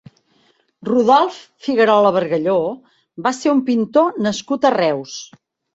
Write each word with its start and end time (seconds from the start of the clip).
Rodolf 0.89 1.37
Figuerola 1.67 2.13
Bargalló 2.17 2.57
va 3.29 3.37
ser 3.43 3.55
un 3.57 3.65
pintor 3.73 4.21
nascut 4.29 4.69
a 4.73 4.77
Reus. 4.83 5.25